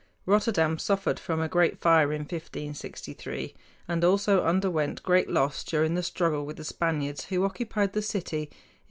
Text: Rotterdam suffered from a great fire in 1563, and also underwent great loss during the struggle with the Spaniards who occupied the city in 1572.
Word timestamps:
Rotterdam 0.25 0.79
suffered 0.79 1.19
from 1.19 1.39
a 1.39 1.47
great 1.47 1.79
fire 1.79 2.11
in 2.11 2.21
1563, 2.21 3.53
and 3.87 4.03
also 4.03 4.43
underwent 4.43 5.03
great 5.03 5.29
loss 5.29 5.63
during 5.63 5.93
the 5.93 6.01
struggle 6.01 6.43
with 6.43 6.57
the 6.57 6.63
Spaniards 6.63 7.25
who 7.25 7.43
occupied 7.45 7.93
the 7.93 8.01
city 8.01 8.37
in 8.37 8.45
1572. 8.45 8.57